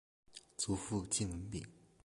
[0.57, 1.63] 祖父靳文昺。